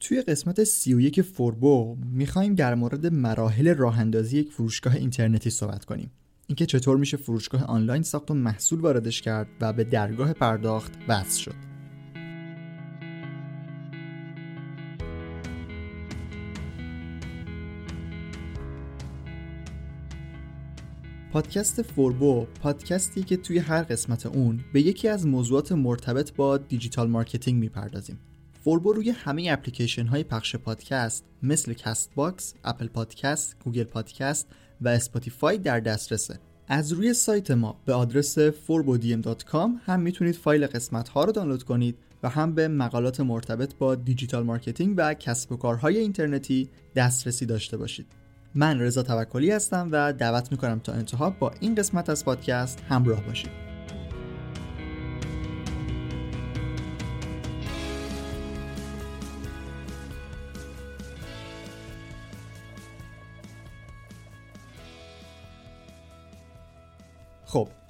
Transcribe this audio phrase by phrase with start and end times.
[0.00, 6.10] توی قسمت 31 فوربو می‌خوایم در مورد مراحل راه اندازی یک فروشگاه اینترنتی صحبت کنیم.
[6.46, 11.40] اینکه چطور میشه فروشگاه آنلاین ساخت و محصول واردش کرد و به درگاه پرداخت وصل
[11.40, 11.54] شد.
[21.32, 27.10] پادکست فوربو پادکستی که توی هر قسمت اون به یکی از موضوعات مرتبط با digital
[27.10, 28.18] marketing می‌پردازیم.
[28.64, 34.48] فوربو روی همه اپلیکیشن های پخش پادکست مثل کست باکس، اپل پادکست، گوگل پادکست
[34.80, 36.38] و اسپاتیفای در دسترسه.
[36.68, 41.98] از روی سایت ما به آدرس furbodm.com هم می‌تونید فایل قسمت ها رو دانلود کنید
[42.22, 47.76] و هم به مقالات مرتبط با digital marketing و کسب و کارهای اینترنتی دسترسی داشته
[47.76, 48.06] باشید.
[48.54, 53.20] من رضا توکلی هستم و دعوت می‌کنم تا انتها با این قسمت از پادکست همراه
[53.26, 53.69] باشید.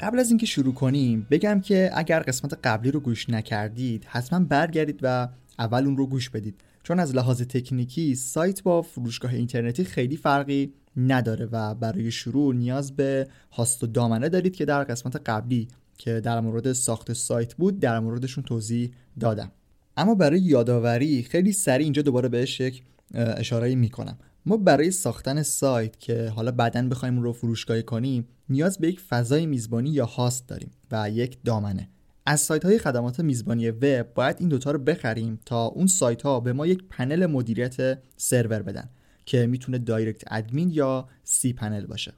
[0.00, 5.00] قبل از اینکه شروع کنیم بگم که اگر قسمت قبلی رو گوش نکردید حتما برگردید
[5.02, 5.28] و
[5.58, 6.54] اول اون رو گوش بدید.
[6.82, 12.96] چون از لحاظ تکنیکی سایت با فروشگاه اینترنتی خیلی فرقی نداره و برای شروع نیاز
[12.96, 15.68] به هاست و دامنه دارید که در قسمت قبلی
[15.98, 18.90] که در مورد ساخت سایت بود در موردشون توضیح
[19.20, 19.52] دادم.
[19.96, 22.82] اما برای یادآوری خیلی سریع اینجا دوباره بهش یک
[23.14, 24.18] اشاره می‌کنم.
[24.46, 29.46] ما برای ساختن سایت که حالا بعدا بخوایم رو فروشگاهی کنیم نیاز به یک فضای
[29.46, 31.88] میزبانی یا هاست داریم و یک دامنه.
[32.26, 36.40] از سایت های خدمات میزبانی وب باید این دوتا رو بخریم تا اون سایت ها
[36.40, 38.90] به ما یک پنل مدیریت سرور بدن
[39.24, 42.12] که می‌تونه DirectAdmin یا cPanel باشه.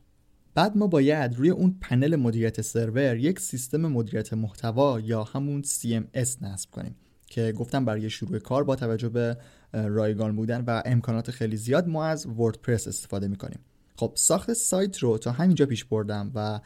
[0.54, 6.42] بعد ما باید روی اون پنل مدیریت سرور یک سیستم مدیریت محتوا یا همون CMS
[6.42, 6.96] نصب کنیم.
[7.32, 9.36] که گفتم برای شروع کار با توجه به
[9.72, 13.58] رایگان بودن و امکانات خیلی زیاد ما از وردپرس استفاده می‌کنیم.
[13.96, 16.60] خب ساخت سایت رو تا همینجا پیش بردم و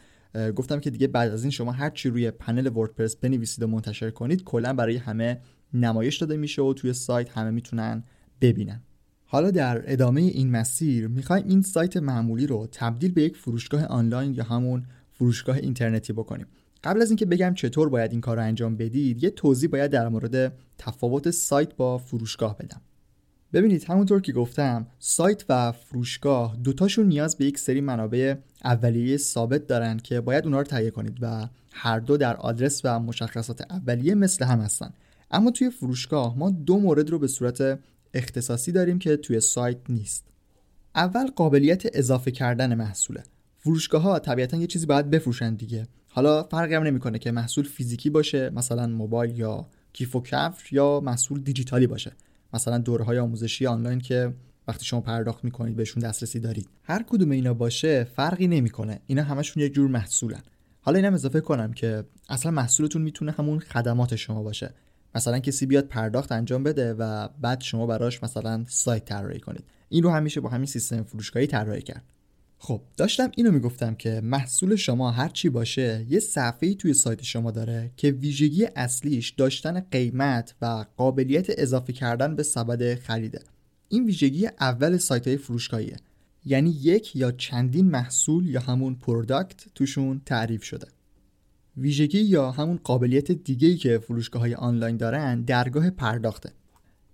[0.52, 4.10] گفتم که دیگه بعد از این شما هر چی روی پنل وردپرس بنویسید و منتشر
[4.10, 5.40] کنید کلا برای همه
[5.74, 8.04] نمایش داده میشه و توی سایت همه می‌تونن
[8.40, 8.82] ببینن.
[9.24, 14.34] حالا در ادامه این مسیر می‌خوایم این سایت معمولی رو تبدیل به یک فروشگاه آنلاین
[14.34, 16.46] یا همون فروشگاه اینترنتی بکنیم.
[16.84, 20.08] قبل از اینکه بگم چطور باید این کار رو انجام بدید یه توضیح باید در
[20.08, 22.80] مورد تفاوت سایت با فروشگاه بدم.
[23.52, 29.66] ببینید همونطور که گفتم سایت و فروشگاه دوتاشون نیاز به یک سری منابع اولیه ثابت
[29.66, 34.14] دارن که باید اونها رو تهیه کنید و هر دو در آدرس و مشخصات اولیه
[34.14, 34.92] مثل هم هستن.
[35.30, 37.78] اما توی فروشگاه ما دو مورد رو به صورت
[38.14, 40.24] اختصاصی داریم که توی سایت نیست.
[40.94, 43.22] اول قابلیت اضافه کردن محصوله.
[43.58, 45.86] فروشگاه ها طبیعتا یه چیزی باید بفروشن دیگه.
[46.16, 51.00] حالا فرقی هم نمی‌کنه که محصول فیزیکی باشه مثلا موبایل یا کیف و کفش یا
[51.00, 52.12] محصول دیجیتالی باشه.
[52.54, 54.34] مثلا دورهای آموزشی آنلاین که
[54.68, 56.68] وقتی شما پرداخت می‌کنید بهشون دسترسی دارید.
[56.82, 59.00] هر کدوم اینا باشه فرقی نمی‌کنه.
[59.06, 60.42] اینا همشون یک جور محصولن.
[60.80, 64.74] حالا اینم اضافه کنم که اصلا محصولتون می‌تونه همون خدمات شما باشه.
[65.14, 69.64] مثلا کسی بیاد پرداخت انجام بده و بعد شما براش مثلا سایت طراحی کنید.
[69.88, 72.04] این رو همیشه با همین سیستم فروشگاهی طراحی کرد.
[72.66, 77.50] خب داشتم اینو می‌گفتم که محصول شما هر چی باشه یه صفحه توی سایت شما
[77.50, 83.40] داره که ویژگی اصلیش داشتن قیمت و قابلیت اضافه کردن به سبد خریده.
[83.88, 85.96] این ویژگی اول سایت های فروشگاهیه.
[86.44, 90.86] یعنی یک یا چندین محصول یا همون product توشون تعریف شده.
[91.76, 96.52] ویژگی یا همون قابلیت دیگه‌ای که فروشگاه های آنلاین دارن درگاه پرداخته.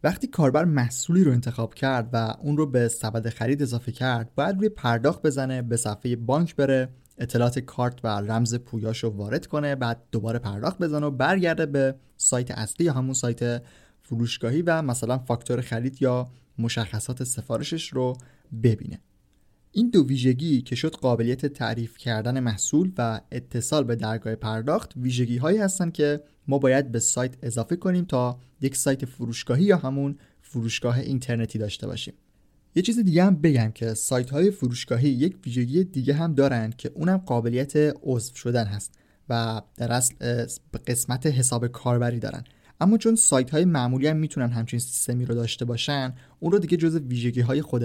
[0.05, 4.57] وقتی کاربر محصولی رو انتخاب کرد و اون رو به سبد خرید اضافه کرد باید
[4.57, 6.89] روی پرداخت بزنه به صفحه بانک بره
[7.19, 11.95] اطلاعات کارت و رمز پویاش رو وارد کنه بعد دوباره پرداخت بزنه و برگرده به
[12.17, 13.63] سایت اصلی یا همون سایت
[14.01, 16.29] فروشگاهی و مثلا فاکتور خرید یا
[16.59, 18.17] مشخصات سفارشش رو
[18.63, 19.01] ببینه.
[19.75, 25.37] این دو ویژگی که شد قابلیت تعریف کردن محصول و اتصال به درگاه پرداخت ویژگی
[25.37, 30.19] هایی هستند که ما باید به سایت اضافه کنیم تا یک سایت فروشگاهی یا همون
[30.41, 32.15] فروشگاه اینترنتی داشته باشیم.
[32.75, 36.91] یه چیز دیگه هم بگم که سایت های فروشگاهی یک ویژگی دیگه هم دارن که
[36.95, 37.73] اونم قابلیت
[38.03, 38.95] عضو شدن هست
[39.29, 40.15] و در اصل
[40.87, 42.45] قسمت حساب کاربری دارن.
[42.81, 46.77] اما چون سایت های معمولی هم می‌تونن همچین سیستمی رو داشته باشن اون رو دیگه
[46.77, 47.83] جز ویژگی های خود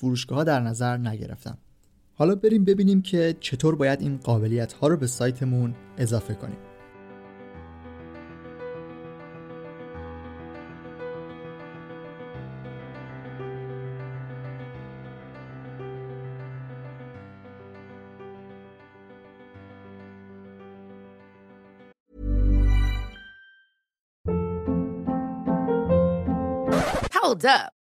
[0.00, 1.58] فروشگاه ها در نظر نگرفتم
[2.14, 6.58] حالا بریم ببینیم که چطور باید این قابلیت ها رو به سایتمون اضافه کنیم
[27.22, 27.79] Hold up.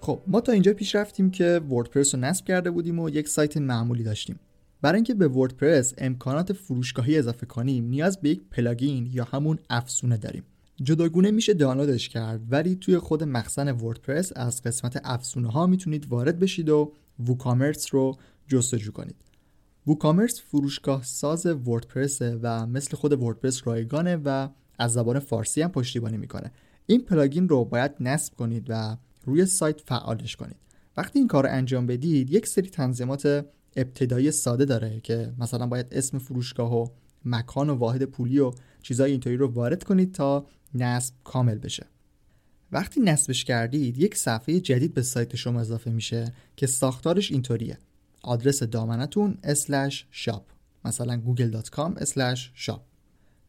[0.00, 3.56] خب ما تا اینجا پیش رفتیم که وردپرس رو نصب کرده بودیم و یک سایت
[3.56, 4.40] معمولی داشتیم.
[4.82, 10.16] برای اینکه به وردپرس امکانات فروشگاهی اضافه کنیم نیاز به یک پلاگین یا همون افزونه
[10.16, 10.42] داریم.
[10.82, 16.38] جداگونه میشه دانلودش کرد ولی توی خود مخزن وردپرس از قسمت افزونه ها می‌تونید وارد
[16.38, 16.92] بشید و
[17.26, 18.16] ووکامرس رو
[18.48, 19.16] جستجو کنید.
[19.86, 24.48] ووکامرس فروشگاه ساز وردپرسه و مثل خود وردپرس رایگانه و
[24.78, 26.52] از زبان فارسی هم پشتیبانی می‌کنه.
[26.86, 30.56] این پلاگین رو باید نصب کنید و روی سایت فعالش کنید.
[30.96, 33.46] وقتی این کار انجام بدید یک سری تنظیمات
[33.76, 36.88] ابتدایی ساده داره که مثلا باید اسم فروشگاه و
[37.24, 38.52] مکان و واحد پولی و
[38.82, 41.86] چیزای اینطوری رو وارد کنید تا نصب کامل بشه.
[42.72, 47.78] وقتی نصبش کردید یک صفحه جدید به سایت شما اضافه میشه که ساختارش اینطوریه.
[48.22, 49.38] آدرس دامنتون
[50.12, 50.42] shop
[50.84, 52.04] مثلا google.com
[52.66, 52.80] shop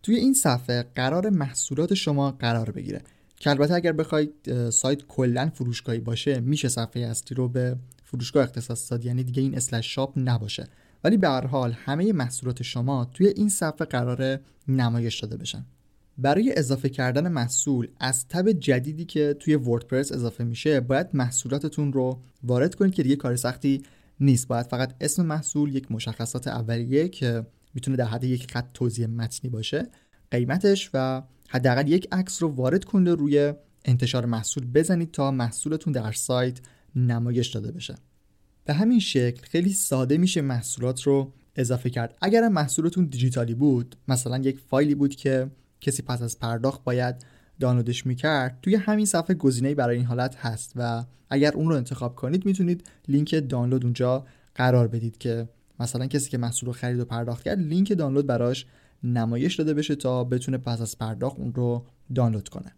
[0.03, 3.01] توی این صفحه قرار محصولات شما قرار بگیره.
[3.41, 8.91] که البته اگر بخواید سایت کلا فروشگاهی باشه میشه صفحه اصلی رو به فروشگاه اختصاص
[8.91, 10.67] داد یعنی دیگه این اسلش شاپ نباشه.
[11.03, 15.65] ولی به هر حال همه محصولات شما توی این صفحه قرار نمایش داده بشن.
[16.17, 22.19] برای اضافه کردن محصول از تب جدیدی که توی وردپرس اضافه میشه باید محصولاتتون رو
[22.43, 23.83] وارد کنید که دیگه کار سختی
[24.19, 24.47] نیست.
[24.47, 29.49] باید فقط اسم محصول یک مشخصات اولیه که می‌تونه در حد یک خط توضیح متنی
[29.49, 29.87] باشه.
[30.31, 33.53] قیمتش و حداقل یک عکس رو وارد کنید روی
[33.85, 36.59] انتشار محصول بزنید تا محصولتون در سایت
[36.95, 37.95] نمایش داده بشه.
[38.65, 42.17] به همین شکل خیلی ساده میشه محصولات رو اضافه کرد.
[42.21, 47.15] اگر محصولتون دیجیتالی بود مثلا یک فایلی بود که کسی پس از پرداخت باید
[47.59, 52.15] دانلودش می‌کرد توی همین صفحه گزینه برای این حالت هست و اگر اون رو انتخاب
[52.15, 57.05] کنید می‌تونید لینک دانلود اونجا قرار بدید که مثلا کسی که محصول رو خرید و
[57.05, 58.65] پرداخت کرد لینک دانلود براش
[59.03, 62.75] نمایش داده بشه تا بتونه پس از پرداخت اون رو دانلود کنه.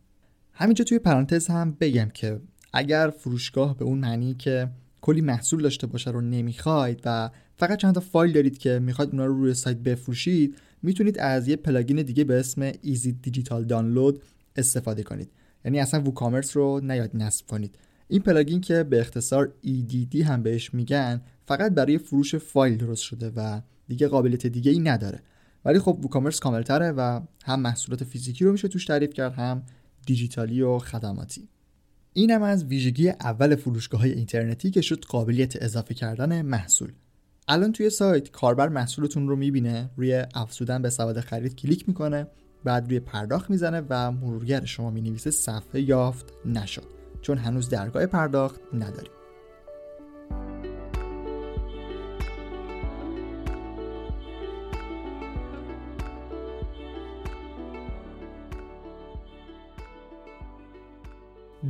[0.54, 2.40] همینجا توی پرانتز هم بگم که
[2.74, 4.70] اگر فروشگاه به اون معنی که
[5.02, 9.26] کلی محصول داشته باشه رو نمی‌خواید و فقط چند تا فایل دارید که می‌خواید اونا
[9.26, 14.24] رو روی سایت بفروشید می‌تونید از یه plugin دیگه به اسم Easy Digital Download
[14.56, 15.32] استفاده کنید.
[15.66, 17.76] یعنی اصلا WooCommerce رو نیاید نصب کنید.
[18.08, 23.32] این plugin که به اختصار EDD هم بهش میگن فقط برای فروش فایل درست شده
[23.36, 25.22] و دیگه قابلیت دیگه ای نداره.
[25.66, 29.64] ولی خب WooCommerce کاملتره و هم محصولات فیزیکی رو میشه توش تعریف کرد هم
[30.06, 31.50] دیجیتالی و خدماتی.
[32.14, 36.92] اینم از ویژگی اول فروشگاه های اینترنتی که شد قابلیت اضافه کردن محصول.
[37.48, 42.28] الان توی سایت کاربر محصولتون رو می‌بینه روی افزودن به سبد خرید کلیک می‌کنه
[42.64, 46.88] بعد روی پرداخت می‌زنه و مرورگر شما می‌نویسه صفحه یافت نشد.
[47.22, 49.12] چون هنوز درگاه پرداخت نداریم.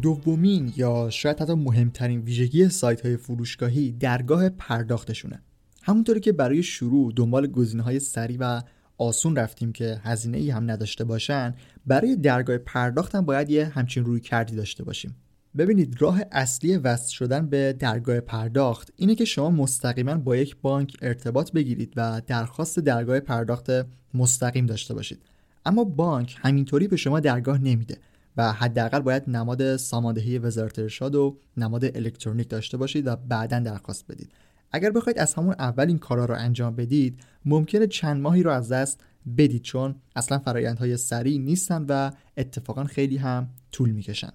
[0.02, 5.42] دومین یا شاید حتی مهمترین ویژگی سایت های فروشگاهی درگاه پرداختشونه.
[5.82, 8.62] همونطوری که برای شروع دنبال گزینه های سریع و
[8.98, 11.56] آسون رفتیم که هزینه ای هم نداشته باشن
[11.88, 15.16] برای درگاه پرداخت هم باید یه همچین روی کردی داشته باشیم.
[15.58, 20.98] ببینید راه اصلی وصل شدن به درگاه پرداخت اینه که شما مستقیما با یک بانک
[21.02, 23.70] ارتباط بگیرید و درخواست درگاه پرداخت
[24.14, 25.22] مستقیم داشته باشید.
[25.66, 27.98] اما بانک همینطوری به شما درگاه نمیده.
[28.38, 34.06] و حداقل باید نماد ساماندهی وزارت ارشاد و نماد الکترونیک داشته باشید و بعدا درخواست
[34.08, 34.32] بدید.
[34.72, 38.72] اگر بخواید از همون اول این کارا رو انجام بدید ممکنه چند ماهی رو از
[38.72, 39.02] دست
[39.38, 44.32] بدید چون اصلا فرایندهای سریع نیستن و اتفاقا خیلی هم طول می‌کشن.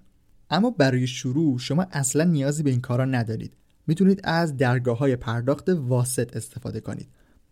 [0.51, 3.57] اما برای شروع شما اصلا نیازی به این کارا ندارید.
[3.87, 7.09] می‌تونید از درگاه های پرداخت واسط استفاده کنید.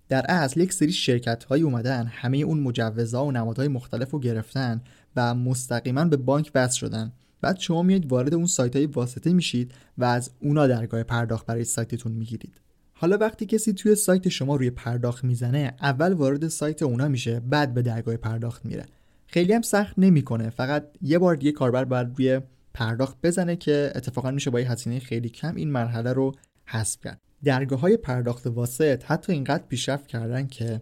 [0.09, 4.81] در اصل یک سری شرکت هایی اومدن همه اون مجوزها و نمادهای مختلف رو گرفتن
[5.17, 7.13] و مستقیما به بانک وصل شدن.
[7.41, 11.65] بعد شما میاد وارد اون سایت های واسطه میشید و از اونا درگاه پرداخت برای
[11.65, 12.61] سایتتون می‌گیرید.
[12.93, 17.75] حالا وقتی کسی توی سایت شما روی پرداخت می‌زنه اول وارد سایت اونا میشه بعد
[17.75, 18.85] به درگاه پرداخت میره.
[19.27, 20.51] خیلی هم سخت نمی‌کنه.
[20.51, 22.41] فقط یه بار دیگه کاربر باید روی
[22.75, 26.33] پرداخت بزنه که اتفاقا میشه با یه هزینه خیلی کم این مرحله رو
[26.65, 27.21] حذف کرد.
[27.45, 30.81] درگاه های پرداخت واسط حتی اینقدر پیشرفت کردن که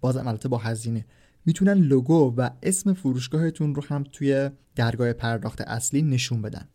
[0.00, 1.04] بازم البته با هزینه.
[1.46, 6.68] می‌تونن لوگو و اسم فروشگاهتون رو هم توی درگاه پرداخت اصلی نشون بدن.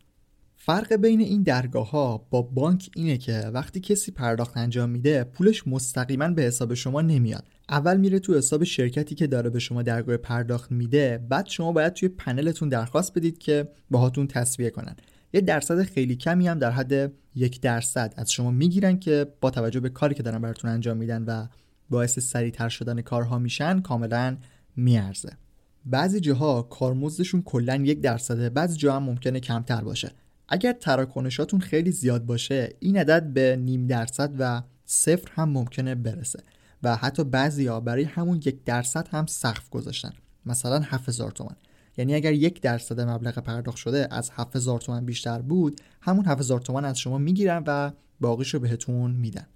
[0.56, 5.68] فرق بین این درگاه ها با بانک اینه که وقتی کسی پرداخت انجام میده پولش
[5.68, 7.48] مستقیما به حساب شما نمیاد.
[7.68, 11.92] اول میره تو حساب شرکتی که داره به شما درگاه پرداخت میده بعد شما باید
[11.92, 14.96] توی پنلتون درخواست بدید که باهاتون تصویه کنن.
[15.32, 19.80] یه درصد خیلی کمی هم در حد یک درصد از شما می‌گیرن که با توجه
[19.80, 21.46] به کاری که دارن براتون انجام میدن و
[21.90, 24.36] باعث سریعتر شدن کارها میشن کاملا
[24.76, 25.36] میارزه.
[25.84, 30.12] بعضی جاها کارمزدشون کلا یک درصده بعضی جاها هم ممکنه کمتر باشه.
[30.48, 36.42] اگر تراکنشاتون خیلی زیاد باشه این عدد به نیم درصد و صفر هم ممکنه برسه
[36.82, 40.12] و حتی بعضی ها برای همون یک درصد هم سقف گذاشتن.
[40.46, 41.56] مثلا 7000 تومان.
[41.96, 46.84] یعنی اگر یک درصد مبلغ پرداخت شده از 7000 تومان بیشتر بود همون 7000 تومان
[46.84, 49.46] از شما می‌گیرن و باقیشو بهتون میدن.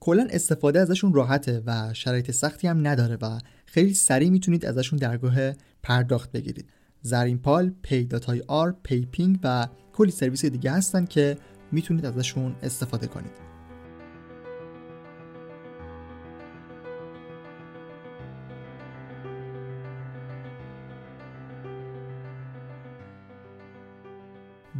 [0.00, 3.38] کلا استفاده ازشون راحته و شرایط سختی هم نداره و
[3.70, 6.70] خیلی سریع می‌تونید ازشون درگاه پرداخت بگیرید.
[7.02, 11.36] زرین پال، Pay.ir، PayPing و کلی سرویس دیگه هستن که
[11.72, 13.48] می‌تونید ازشون استفاده کنید.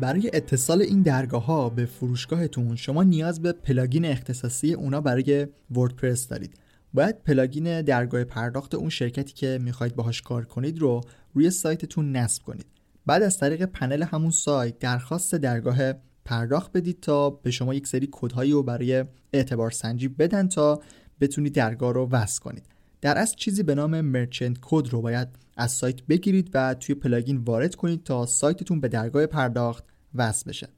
[0.00, 6.28] برای اتصال این درگاه ها به فروشگاهتون شما نیاز به plugin اختصاصی اونا برای وردپرس
[6.28, 6.58] دارید.
[6.98, 11.00] باید plugin درگاه پرداخت اون شرکتی که می‌خواید باهاش کار کنید رو
[11.34, 12.66] روی سایتتون نصب کنید.
[13.06, 15.92] بعد از طریق پنل همون سایت درخواست درگاه
[16.24, 20.82] پرداخت بدید تا به شما یک سری کدهایی رو برای اعتبار سنجی بدن تا
[21.20, 22.66] بتونید درگاه رو وصل کنید.
[23.00, 27.36] در اصل چیزی به نام merchant code رو باید از سایت بگیرید و توی plugin
[27.36, 30.68] وارد کنید تا سایتتون به درگاه پرداخت وصل بشه.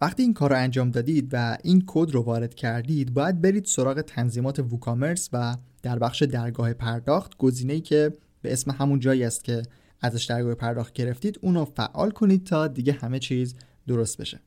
[0.00, 4.00] وقتی این کار رو انجام دادید و این کد رو وارد کردید باید برید سراغ
[4.00, 9.62] تنظیمات WooCommerce و در بخش درگاه پرداخت گزینه‌ای که به اسم همون جایی است که
[10.00, 13.54] ازش درگاه پرداخت گرفتید اونو فعال کنید تا دیگه همه چیز
[13.88, 14.40] درست بشه.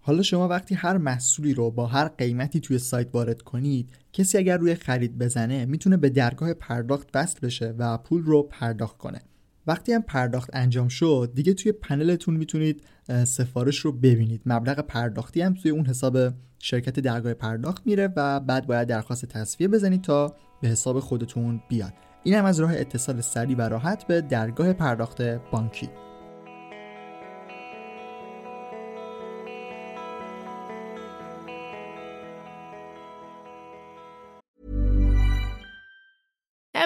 [0.00, 4.56] حالا شما وقتی هر محصولی رو با هر قیمتی توی سایت وارد کنید کسی اگر
[4.56, 9.20] روی خرید بزنه می‌تونه به درگاه پرداخت وصل بشه و پول رو پرداخت کنه.
[9.66, 12.82] وقتی هم پرداخت انجام شد دیگه توی پنلتون می‌تونید
[13.24, 14.42] سفارش رو ببینید.
[14.46, 16.18] مبلغ پرداختی هم توی اون حساب
[16.58, 21.92] شرکت درگاه پرداخت میره و بعد باید درخواست تصفیه بزنید تا به حساب خودتون بیاد.
[22.24, 25.88] این هم از راه اتصال سریع و راحت به درگاه پرداخت بانکی.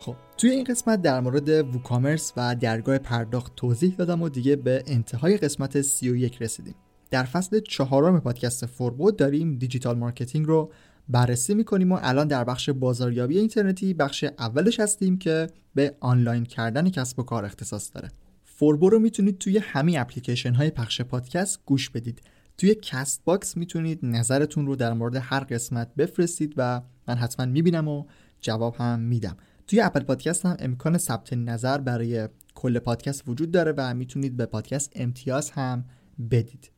[0.00, 4.84] خب توی این قسمت در مورد WooCommerce و درگاه پرداخت توضیح دادم و دیگه به
[4.86, 6.74] انتهای قسمت 31 رسیدیم.
[7.10, 10.72] در فصل چهارم پادکست فوربو داریم digital marketing رو
[11.08, 16.90] بررسی می‌کنیم و الان در بخش بازاریابی اینترنتی بخش اولش هستیم که به آنلاین کردن
[16.90, 18.08] کسب و کار اختصاص داره.
[18.44, 22.22] فوربو رو می‌تونید توی همه اپلیکیشن های پخش پادکست گوش بدید.
[22.58, 27.88] توی کست باکس می‌تونید نظرتون رو در مورد هر قسمت بفرستید و من حتما می‌بینم
[27.88, 28.04] و
[28.40, 29.36] جواب هم میدم.
[29.68, 34.46] توی اپل پادکست هم امکان ثبت نظر برای کل پادکست وجود داره و می‌تونید به
[34.46, 35.84] پادکست امتیاز هم
[36.30, 36.70] بدید.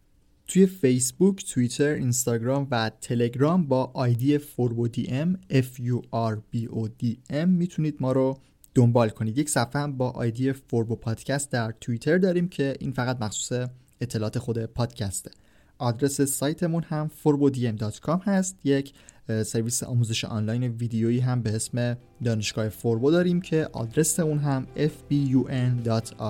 [0.46, 7.06] توی فیسبوک، توییتر، اینستاگرام و تلگرام با آیدی FurboDM F U R B O D
[7.30, 8.38] M می‌تونید ما رو
[8.74, 9.38] دنبال کنید.
[9.38, 13.68] یک صفحه هم با آیدی فوربو پادکست در توییتر داریم که این فقط مخصوص
[14.00, 15.30] اطلاعات خود پادکسته.
[15.78, 18.58] آدرس سایتمون هم forbodm.com هست.
[18.64, 18.92] یک
[19.30, 26.20] سرویس آموزش آنلاین ویدیویی هم به اسم دانشگاه فوربو داریم که آدرس اون هم fbun.ir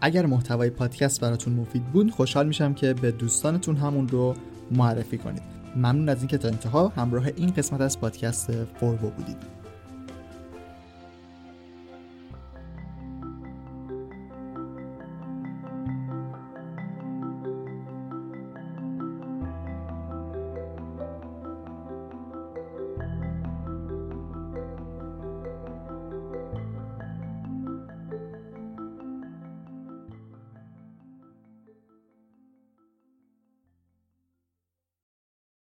[0.00, 4.34] اگر محتوای پادکست براتون مفید بود خوشحال میشم که به دوستانتون هم اون رو
[4.70, 5.42] معرفی کنید.
[5.76, 9.57] ممنون از اینکه تا انتها همراه این قسمت از پادکست فوربو بودید.